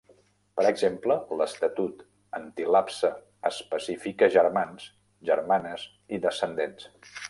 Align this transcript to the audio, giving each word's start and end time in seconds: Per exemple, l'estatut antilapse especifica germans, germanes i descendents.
Per 0.59 0.63
exemple, 0.69 1.17
l'estatut 1.41 2.01
antilapse 2.39 3.13
especifica 3.53 4.33
germans, 4.41 4.91
germanes 5.33 5.89
i 6.19 6.27
descendents. 6.29 6.95